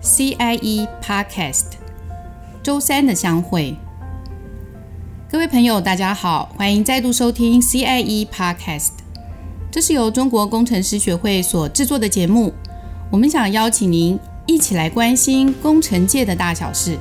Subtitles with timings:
[0.00, 1.72] CIE Podcast，
[2.62, 3.74] 周三的相会。
[5.28, 8.90] 各位朋友，大家好，欢迎再度收听 CIE Podcast。
[9.72, 12.54] 这是由中国工程师学会所制作的节目。
[13.10, 14.16] 我们想邀请您
[14.46, 16.96] 一起来关心工程界的大小事。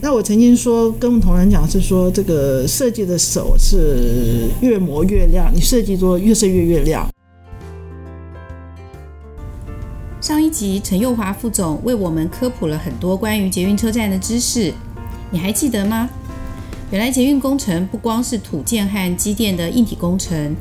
[0.00, 7.06] 那我曾经说，跟我同仁讲是说，这个设计的手是越磨越亮，你设计做越设越越亮。
[10.26, 14.74] 上一集陈佑华副总为我们科普了很多关于捷运车站的知识，
[15.30, 16.10] 你还记得吗？
[16.90, 20.56] 原来捷运工程不光是土建和机电的硬体工程，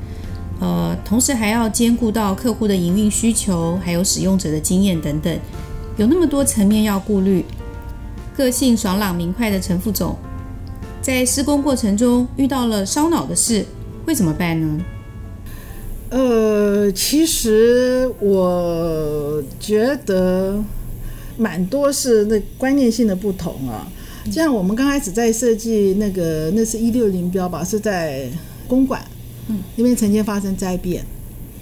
[0.59, 5.35] 呃，同时还要兼顾到客户的营运需求，还有使用者的经验等等，
[5.97, 7.43] 有那么多层面要顾虑。
[8.37, 10.15] 个性爽朗明快的陈副总，
[11.01, 13.65] 在施工过程中遇到了烧脑的事，
[14.05, 14.85] 会怎么办呢？
[16.09, 20.63] 呃，其实我觉得
[21.37, 23.91] 蛮多是那观念性的不同啊。
[24.31, 28.29] 像我们刚开始在设计那个，那是一六零标吧，是在
[28.67, 29.03] 公馆，
[29.47, 31.05] 嗯，因为曾经发生灾变，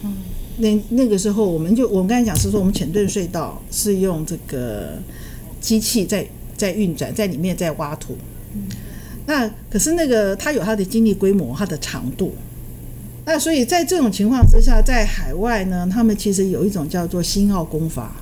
[0.04, 0.14] 嗯，
[0.58, 4.98] 那那个时候我们就我们刚才讲是说，我们浅顿隧道是用这个
[5.60, 6.28] 机器在。
[6.56, 8.16] 在运转，在里面在挖土，
[8.54, 8.62] 嗯
[9.26, 12.34] 那可是那个它有它的经历规模，它的长度，
[13.26, 18.16] 那所以在这种情况之下，在海外呢，他们其实有一种叫做新奥工法，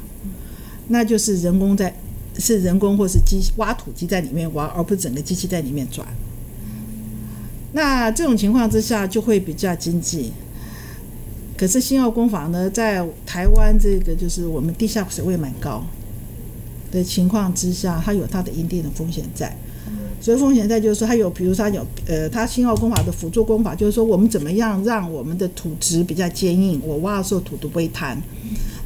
[0.88, 1.94] 那就是人工在
[2.38, 6.08] 是人工或是机挖土机在里面挖，而不是整个机器在里面转。
[7.74, 10.32] 那这种情况之下就会比较经济。
[11.58, 15.84] 可是新奥工法呢，在台湾这个就是我们地下水位蛮高。
[16.92, 19.56] 的情况之下，它有它的一定的风险在，
[20.22, 28.16] 所以风险在就是说，它有，比如说它有，呃，它新奥工法的辅助工法，就是说我们怎么样让我们的土质比较坚硬，我挖的时候土都不会坍，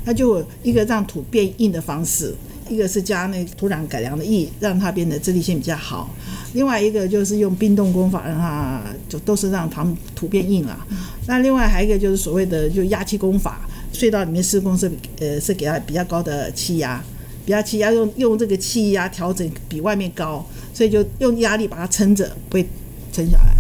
[0.06, 2.34] 它就一个让土变硬的方式，
[2.70, 6.10] 一个是加那土壤改良的液，让它变得支离性比较好，
[6.54, 10.88] 另外一个就是用冰冻工法，让它就都是让它土变硬了，
[11.28, 14.90] 那另外还有一个就是所谓的就压气工法，隧道里面施工是
[15.20, 17.04] 呃是给它比较高的气压。
[17.46, 20.44] 比较气压用用这个气压调整比外面高，
[20.76, 22.68] 所以就用压力把它撑着，会
[23.14, 23.56] 撑下来。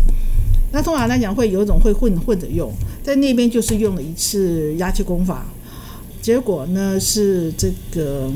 [0.73, 2.69] 那通常来讲会有一种会混混着用，
[3.01, 5.45] 在那边就是用了一次压气功法，
[6.21, 8.29] 结果呢是这个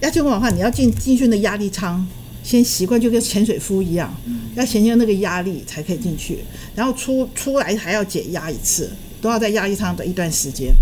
[0.00, 2.04] 压气功法的话，你要进进去的压力舱，
[2.42, 4.12] 先习惯就跟潜水夫一样，
[4.56, 6.40] 要前进那个压力才可以进去，
[6.74, 8.90] 然后出出来还要减压一次，
[9.22, 10.74] 都要在压力舱的一段时间。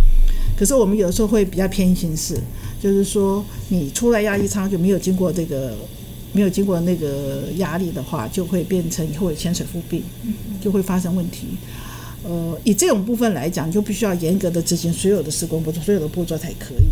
[0.59, 2.41] 可是我们有的时候会比较偏心事。
[2.79, 5.75] 就是说，你出来压力舱就没有经过这个，
[6.37, 10.03] 没有经过那个压力的话，就会变成以后有潜水夫病，
[10.61, 11.47] 就会发生问题。
[12.23, 16.89] 呃，以这种部分来讲，就必须要严格的执行所有的施工步骤，所有的步骤才可以。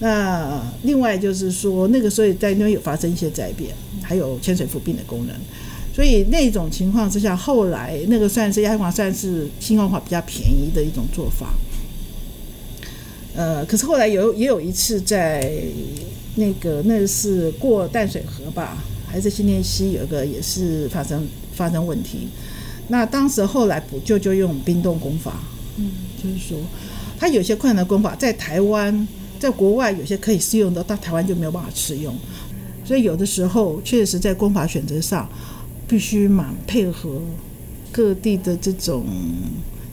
[0.00, 5.36] 那另外就是说，那个时候在那边有发生一些灾变，还有潜水夫病的功能。
[5.94, 11.54] 所以那种情况之下，后来那个算是亚华算是新奥化比较便宜的一种做法。
[13.36, 15.62] 呃，可是后来有也有一次在
[16.36, 18.76] 那个那是过淡水河吧，
[19.06, 22.28] 还是新店溪有一个也是发生发生问题。
[22.88, 25.34] 那当时后来补救就用冰冻功法，
[25.76, 25.90] 嗯，
[26.22, 26.58] 就是说
[27.18, 29.06] 它有些困难的工法在台湾
[29.38, 32.14] 在国外有些可以适用的，到台湾就没有办法适用。
[32.84, 35.28] 所以有的时候确实在功法选择上
[35.86, 37.20] 必须蛮配合
[37.92, 39.04] 各地的这种。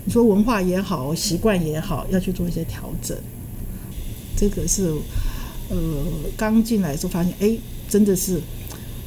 [0.05, 3.15] 你说文化也好，习惯也好，要去做一些调整。
[4.37, 4.93] 这个是，
[5.69, 5.77] 呃，
[6.35, 7.57] 刚进来的时候发现，哎，
[7.89, 8.39] 真的是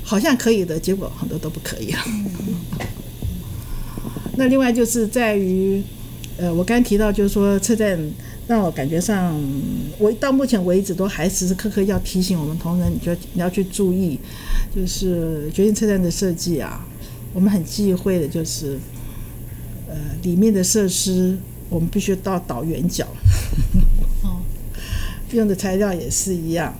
[0.02, 1.98] 好像可以的，结果很多都不可以了。
[4.36, 5.82] 那另外就是在于，
[6.36, 7.98] 呃，我刚刚提到，就是说车站
[8.46, 9.38] 让我感觉上，
[9.98, 14.18] 我到目前为止都还时时刻刻要提醒我们同仁，你就你要去注意，
[14.74, 16.86] 就是决定车站的设计啊，
[17.32, 18.78] 我们很忌讳的就是。
[19.92, 21.36] 呃，里面的设施
[21.68, 23.19] 我们必须到倒圆角，哦，
[25.32, 26.74] 用的材料也是一样，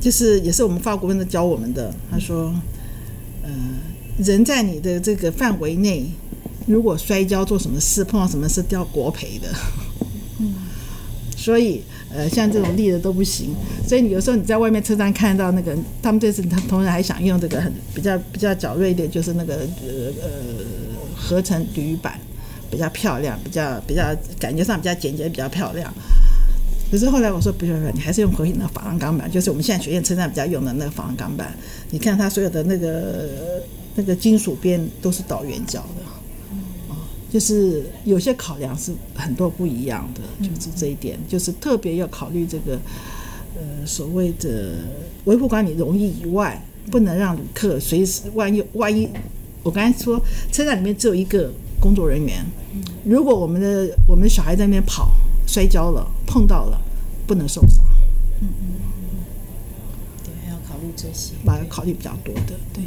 [0.00, 1.92] 就是也是我们法国人的教我们的。
[2.10, 2.54] 他说，
[3.42, 3.50] 呃，
[4.18, 6.06] 人在你的这个范围内，
[6.66, 9.48] 如果摔跤做什么事，碰到什么事都要国赔的。
[10.38, 10.54] 嗯，
[11.36, 13.54] 所以呃，像这种立的都不行。
[13.86, 20.30] 所以你有时候你在外面车站看到那个，他们这次他同时还想用这个很比较比较矫锐一点，就是那个呃呃。
[21.16, 22.20] 合成铝板
[22.70, 25.90] 比较漂亮，比较比较感觉上比较简洁，比较漂亮。
[26.90, 31.52] 可是后来我说不用了，你还是用合型的珐琅钢板，就是我们现在学院车站比较用的那个珐琅钢板。
[31.90, 33.28] 你看它所有的那个
[33.96, 42.78] 那个金属边都是倒圆角的，啊，就是有些考量是很多不一样的，就是这一点，就是特别要考虑这个
[43.56, 44.74] 呃所谓的
[45.24, 49.08] 维护管理容易以外，不能让旅客随时万一万一，
[49.62, 50.20] 我刚才说
[50.52, 51.50] 车站里面只有一个
[51.80, 52.44] 工作人员，
[53.04, 55.10] 如果我们的我们的小孩在那边跑
[55.46, 56.80] 摔跤了碰到了，
[57.26, 57.84] 不能受伤。
[58.40, 59.24] 嗯嗯嗯，
[60.24, 62.84] 对，还要考虑这些，把它考虑比较多的，对。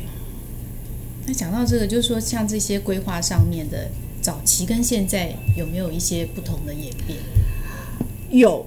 [1.25, 3.89] 那讲到这个，就是说像这些规划上面的。
[4.19, 7.17] 早期跟现在有没有一些不同的演变？
[8.29, 8.65] 有，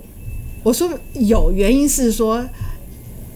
[0.62, 2.42] 我说有，原因是说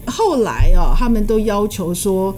[0.07, 2.35] 后来啊，他们都要求说，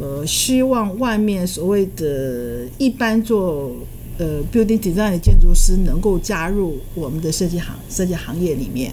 [0.00, 3.76] 呃，希望外面所谓的一般做
[4.18, 8.92] 呃 building design 的建筑师能够加入我们的设计行设计行业里面。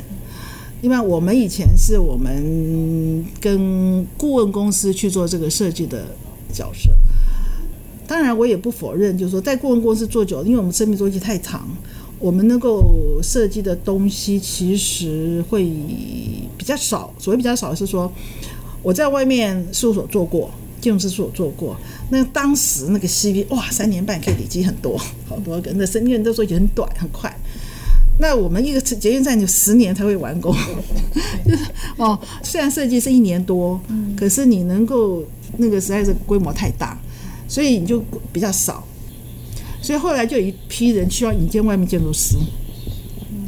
[0.81, 6.05] 因为我们以前是我们跟顾问公司去做这个设计的
[6.53, 6.91] 角色。
[8.05, 11.67] 当然，我也不否认，就是说，在顾问公司做久了，因为我们生命周期太长，
[12.19, 15.63] 我们能够设计的东西其实会
[16.55, 17.11] 比较少。
[17.17, 18.11] 所谓比较少，是说
[18.83, 20.51] 我在外面事务所做过，
[20.85, 21.75] 建筑师事务所做过，
[22.09, 24.95] 那当时那个 CV 哇，三年半可以累积很多，
[25.27, 27.35] 好多个，那生命都说很短很快。
[28.19, 30.55] 那我们一个捷运站就十年才会完工，
[31.45, 31.65] 就 是
[31.97, 33.81] 哦，虽然设计是一年多，
[34.15, 35.23] 可是你能够
[35.57, 36.97] 那个实在是规模太大。
[37.47, 38.03] 所以你就
[38.33, 38.83] 比较少，
[39.79, 42.35] 所以后来就有一批人需要引荐外面建筑师，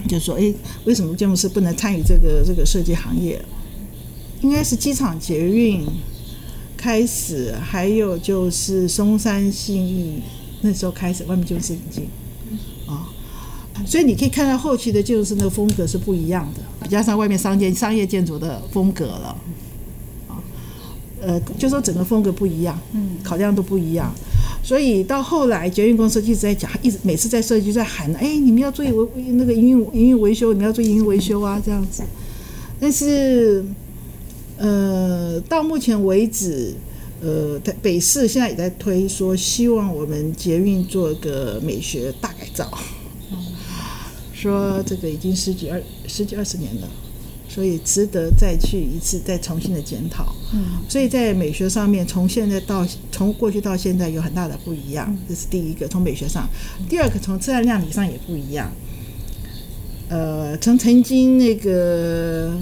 [0.08, 0.54] 就说：“哎，
[0.86, 3.42] 为什么建筑师不能参与这个这个设计行业？”
[4.42, 5.84] 应该是机场捷运
[6.78, 10.22] 开始，还有就是松山信义
[10.62, 12.08] 那时候开始，外面建筑师引进
[12.86, 13.10] 啊，
[13.86, 19.36] 所以你可以看到后期的建筑师那个风格是不一样的，比较像外面商建商业建筑的风格了
[20.28, 20.38] 啊。
[21.20, 24.14] 呃，就说整个风格不一样，嗯，考量都不一样，
[24.64, 32.04] 所以到后来捷运公司一直在讲，一直每次在设计就在喊，哎，你们要注意维那个营运营运维修，你们要注意营运维修啊，这样子。
[32.80, 33.66] 但是，
[34.58, 36.74] 呃，到目前为止，
[37.22, 42.70] 呃，北市现在也在推说，希望我们捷运做个美学大改造，
[44.34, 46.88] 说这个已经十几二十几二十年了。
[47.50, 50.36] 所以值得再去一次，再重新的检讨。
[50.54, 55.18] 嗯，所以在美学上面，从现在到从过去到现在有很大的不一样。
[55.28, 56.44] 这是第一个，从美学上；
[56.90, 58.70] 第二个，从自然量理上也不一样。
[60.10, 62.54] 呃，从曾经那个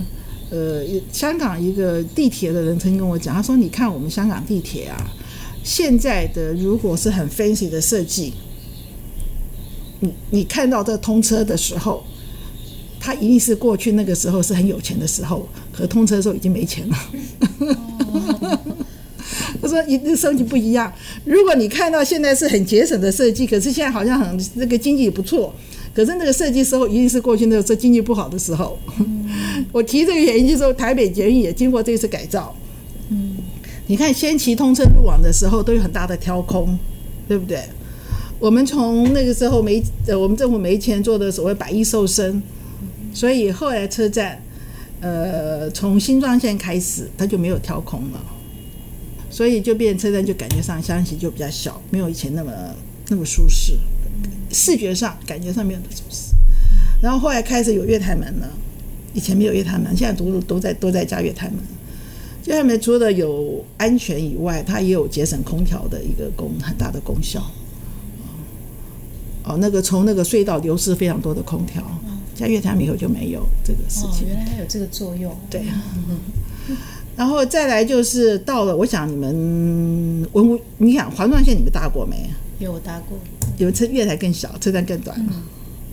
[0.50, 4.96] 呃香港一个地铁的人曾经跟我讲，他说：“你看我们香港地铁啊，
[5.64, 8.34] 现在的如果是很 fancy 的设计，
[10.00, 12.04] 你你看到这通车的时候。”
[12.98, 16.98] 他一定是过去那个时候是很有钱的时候，可通车的时候已经没钱了。
[19.62, 20.92] 他说：“一个升级不一样。
[21.24, 25.54] 如果你看到现在是很节省的设计，可是现在好像很那个经济也不错，
[25.94, 28.76] 可是那个设计时候一定是过去那个时候经济不好的时候。
[29.76, 32.56] 我提这个原因就是说，台北捷运也经过这次改造。
[33.10, 33.36] 嗯，
[33.88, 36.80] 你看先期通车入网的时候都有很大的挑空，
[37.28, 37.62] 对不对？
[38.40, 42.42] 我们从那个时候没呃，我们政府没钱做的所谓百亿瘦身。”
[43.14, 44.42] 所以后来车站，
[45.02, 48.26] 呃，从新庄线开始，它就没有挑空了，
[49.30, 52.52] 所以就变车站就感觉上厢型就比较小，没有以前那么
[53.10, 53.74] 那么舒适，
[54.54, 56.34] 视觉上感觉上没有那么舒适。
[57.02, 58.50] 然后后来开始有月台门了，
[59.16, 61.58] 以前没有月台门，现在都都在都在加月台门。
[62.46, 67.42] 月台门除了有安全以外，它也有节省空调的一个功很大的功效。
[69.46, 71.82] 哦，那个从那个隧道流失非常多的空调。
[72.36, 74.28] 加月台以后就没有这个事情。
[74.28, 75.34] 哦，原来还有这个作用。
[75.50, 75.82] 对啊，
[77.16, 82.30] 然后再来就是到了，我想你们文物，你想环状线你们搭过没？
[82.60, 83.18] 有我搭过。
[83.58, 85.18] 有车月台更小，车站更短。
[85.18, 85.44] 嗯，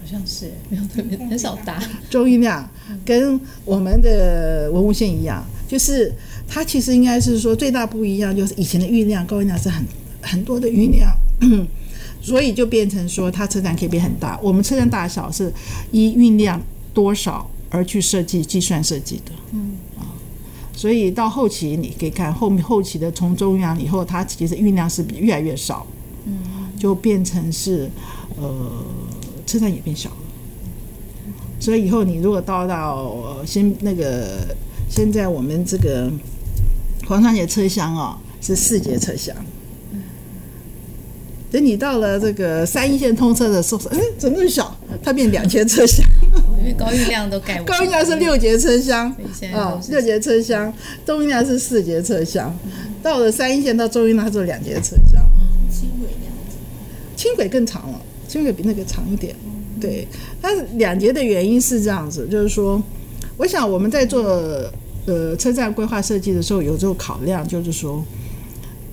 [0.02, 1.80] 好像是没有特别很少搭。
[2.11, 2.68] 周运量
[3.04, 6.12] 跟我们的文物线一样，就是
[6.49, 9.85] 它其实应该是说最大不一样，就是以前的运量高运量是很
[10.21, 11.09] 很多的运量。
[12.21, 14.38] 所以就变成说，它车站可以变很大。
[14.42, 15.52] 我们车站大小是
[15.90, 16.61] 依运量
[16.94, 19.32] 多少而去设计、计算设计的。
[19.52, 20.06] 嗯啊，
[20.73, 25.87] 所以到后期你可以看后面后期的从中央以后，它其实运量是比越来越少。
[26.25, 26.38] 嗯，
[26.78, 27.90] 就变成是
[28.37, 28.71] 呃
[29.52, 30.16] 车站也变小了。
[31.61, 34.56] 所以以后你如果到到先那个
[34.88, 36.11] 现在我们这个
[37.06, 39.37] 黄山线车厢哦，是四节车厢。
[41.50, 44.75] 等你到了这个三一线通车的时候，哎，怎么那么小？
[45.02, 46.02] 它变两节车厢，
[46.59, 47.62] 因为高运量都盖。
[47.62, 49.14] 高运量是六节车厢，
[49.54, 50.73] 啊，六节车厢，
[51.04, 52.56] 中运量是四节车厢。
[53.02, 55.23] 到了三一线到中运量，它是两节车厢。
[55.71, 56.56] 轻轨这样子，
[57.14, 58.00] 轻轨更长了。
[58.32, 59.36] 轻轨比那个长一点。
[59.78, 60.08] 对，
[60.40, 62.80] 但是两节的原因是这样子，就是说，
[63.36, 64.22] 我想我们在做
[65.04, 68.02] 呃车站规划设计的时候，有时候考量，就是说，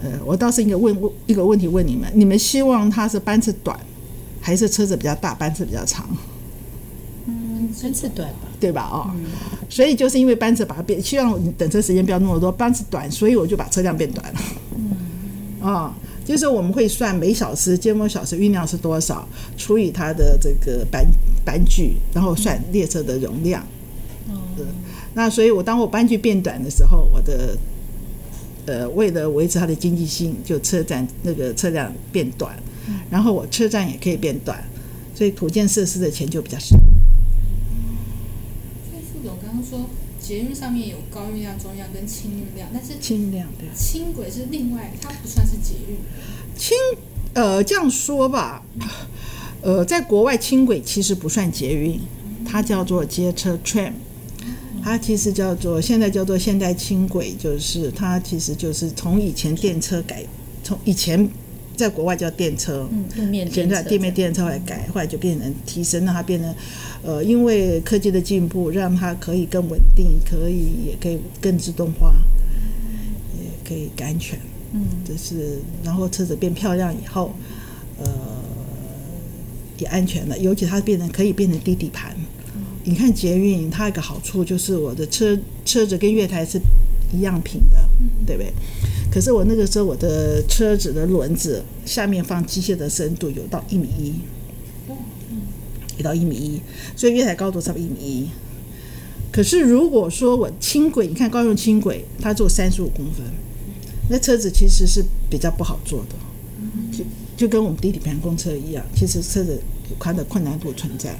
[0.01, 3.79] 呃，我倒是应该问问一个问题问你们：你们希望它是班次短，
[4.41, 6.05] 还是车子比较大，班次比较长？
[7.27, 8.89] 嗯，班次短吧，对吧？
[8.91, 9.25] 哦，嗯、
[9.69, 14.39] 所以就是因为班次把它变，希望等车时间不要那么多，班次短，所以我就把车辆变短了。
[14.75, 14.91] 嗯，
[15.62, 15.93] 啊、哦。
[16.30, 21.04] 就是我们会算每小时接驳小时运量是多少，除以它的这个班
[21.44, 23.66] 班距，然后算列车的容量。
[24.30, 24.68] 嗯，
[25.16, 27.58] 那所以我当我班距变短的时候，我的
[28.68, 32.56] 呃为了维持它的经济性，就车站那个车辆变短，
[33.10, 34.64] 然后我车站也可以变短，
[35.16, 36.78] 所以土建设施的钱就比较少。
[38.88, 39.90] 所以副总刚刚说。
[40.30, 45.98] 捷运上面有高运量、中运量跟轻运量，但是轻运量对，轻轨是另外，它不算是捷运。
[46.56, 46.78] 轻
[47.34, 48.64] 呃这样说吧，
[49.64, 52.00] 呃，在国外轻轨其实不算捷运，
[52.46, 53.94] 它叫做街车 tram，
[54.84, 60.24] 它其实叫做现在叫做现代轻轨，就是它其实就是从以前电车改，
[60.64, 61.28] 从以前。
[61.80, 66.54] 在国外叫电车，嗯，路面现在地面电车来改，后来就变成提升，让它变成，
[67.04, 72.14] 呃，因为科技的进步，让它可以更稳定，可以也可以更自动化，
[73.36, 74.38] 也可以更安全，
[74.74, 77.34] 嗯，就是然后车子变漂亮以后，
[77.98, 78.12] 呃，
[79.78, 82.16] 也安全了，尤其它变成可以变成低底盘。
[82.84, 86.60] 你看捷运，它有个好处就是我的车车子跟月台是
[87.12, 87.78] 一样平的，
[88.25, 88.54] 对不对？
[89.12, 94.13] 可是我那个时候，我的车子的轮子下面放机械的深度有到一米一，
[95.98, 96.62] 有到一米一，
[96.96, 98.30] 所以月台高度差不多一米一。
[99.32, 103.24] 可是如果说我轻轨，你看高雄轻轨，它做三十五公分，
[104.10, 106.16] 那车子其实是比较不好做的，
[106.98, 107.04] 就
[107.38, 109.62] 就跟我们低底盘公车一样，其实车子
[110.00, 111.16] 它的困难度存在。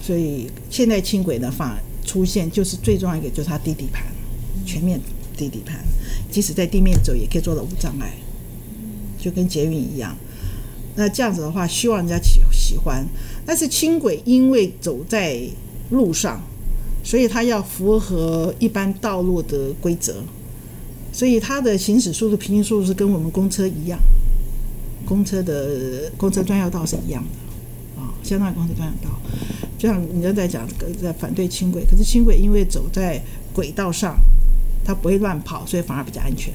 [0.00, 4.04] 所以现在轻轨的话出现，就是最重要一个就是它低底盘，
[4.64, 5.00] 全面
[5.36, 5.84] 低底盘。
[6.30, 8.12] 即使在地面走也可以做到无障碍，
[9.18, 10.16] 就跟捷运一样。
[10.96, 13.06] 那这样子的话，希望人家喜喜欢。
[13.46, 15.40] 但是轻轨因为走在
[15.90, 16.42] 路上，
[17.04, 20.22] 所以它要符合一般道路的规则，
[21.12, 23.98] 所以它的行驶速度、平均速度是跟我们公车一样，
[25.04, 29.20] 公车的公车专用道是一样的啊，相当于公车专用道。
[29.78, 30.66] 就像人家在讲
[31.00, 34.16] 在反对轻轨，可是轻轨因为走在轨道上。
[34.84, 36.52] 它不会乱跑，所以反而比较安全。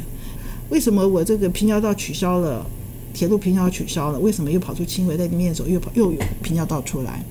[0.70, 2.66] 为什么我这个平交道取消了，
[3.14, 7.24] 铁路平交道取消了，为什么又跑出轻轨在里面走，又跑又有平交道出来？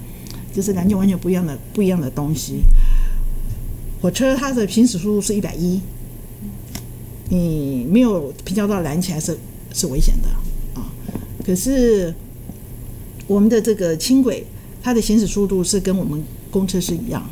[0.53, 2.61] 就是两件完全不一样的不一样的东西。
[4.01, 5.81] 火车它的行驶速度是一百一，
[7.29, 9.39] 你没有平交道拦起来是
[9.73, 10.29] 是危险的
[10.81, 10.91] 啊。
[11.45, 12.13] 可是
[13.27, 14.45] 我们的这个轻轨，
[14.83, 17.29] 它的行驶速度是跟我们公车是一样，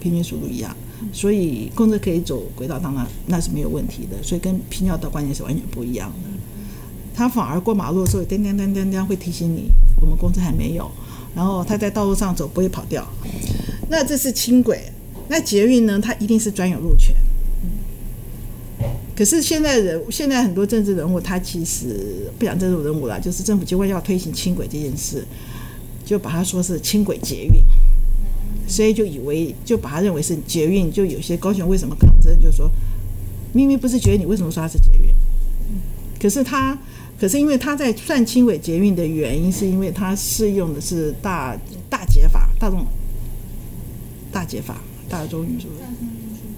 [0.00, 0.76] 平均速度一样。
[1.12, 4.22] 所以公车可以走轨道当然那是没有问题的。
[4.22, 6.30] 所以跟平交道观念是完全不一样的。
[7.14, 9.70] 它反而过马路的时候，叮叮叮叮叮会提醒你，
[10.00, 10.90] 我们公车还没有。
[11.34, 13.06] 然后它在道路上走不会跑掉。
[13.88, 14.80] 那这是轻轨。
[15.28, 15.98] 那捷运呢？
[15.98, 17.14] 它一定是专有路权。
[19.16, 25.24] 可是现在人，现在很多政治人物，他其实不讲政治人物了，就是政府机关要推行轻轨这件事，
[26.04, 27.52] 就把它说是轻轨捷运。
[28.66, 32.70] 所以就以为就把它认为是捷运，就有些高雄为什么抗争，就是说
[33.52, 35.08] 明明不是捷运，你为什么说它是捷运？
[36.20, 36.78] 可是它，
[37.20, 41.56] 可是因为它在算轻轨捷运的原因，是因为它适用的是大
[41.90, 42.86] 大捷法，大众
[44.32, 45.68] 大捷法，大众运输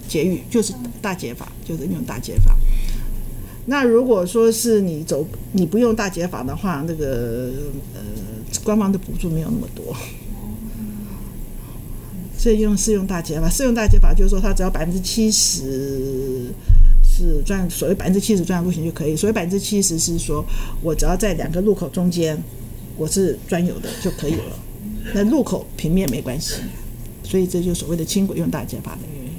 [0.07, 2.55] 捷运就是大捷法，就是用大捷法。
[3.65, 7.51] 那如果说是你走你不用大捷法的话，那个
[7.93, 7.99] 呃
[8.63, 9.93] 官方的补助没有那么多。
[12.37, 16.45] 所以用适用大捷法，适用大捷法就是说，它只要百分之七十
[17.03, 19.15] 是专所谓百分之七十专有路权就可以。
[19.15, 20.45] 所谓百分之七十是说
[20.81, 22.37] 我只要在两个路口中间
[22.95, 24.59] 我是专有的就可以了。
[25.13, 26.55] 那路口平面没关系，
[27.23, 29.31] 所以这就所谓的轻轨用大捷法的原因。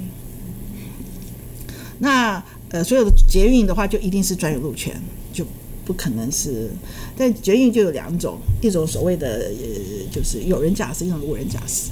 [1.99, 4.93] 那呃，所有的捷运的话就一定是专有路权，
[5.31, 5.45] 就
[5.85, 6.69] 不可能是。
[7.17, 11.89] 但捷运就有两种，一种所谓的呃就是有人驾驶，一种无人驾驶。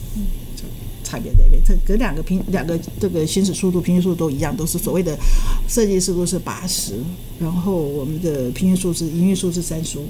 [1.08, 5.18] 差别在这边，这隔两个平两个这个行驶速度、平均速度都一样，都是所谓的
[5.70, 7.00] 设计速度是八十，
[7.40, 10.06] 然后我们的平均速是营运速度是三十五。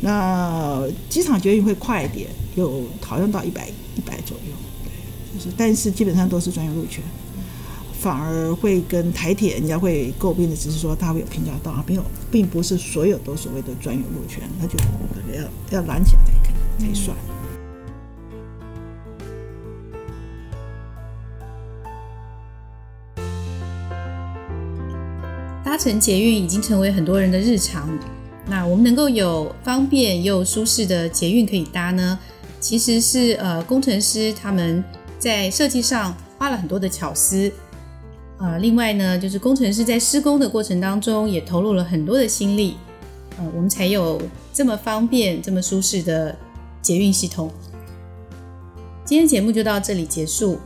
[0.00, 4.52] 那机场捷运会快一点，有好像到一百一百左右，
[4.82, 4.90] 对，
[5.38, 7.00] 就是但是基本上都是专有路权。
[8.00, 14.78] 反而会跟台铁人家会诟病的，只是说它会有平交道啊，没有，并不是所有都所谓的专有路权，那就
[15.34, 15.42] 要
[15.72, 16.32] 要拦起来才
[16.84, 17.16] 可以算。
[25.78, 27.88] 搭乘捷运已经成为很多人的日常，
[28.48, 32.18] 那我们能够有方便又舒适的捷运可以搭呢？
[32.58, 34.82] 其实是呃工程师他们
[35.20, 37.48] 在设计上花了很多的巧思。
[38.38, 42.76] 呃，另外呢，就是工程师在施工的过程当中也投入了很多的心力，
[43.38, 44.20] 呃，我们才有
[44.52, 46.36] 这么方便、这么舒适的
[46.82, 47.48] 捷运系统。
[49.04, 50.58] 今天节目就到这里结束，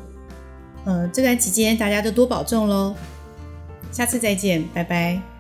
[0.87, 2.95] 呃，这段期间大家都多保重喽，
[3.93, 5.32] 下次再见，拜拜。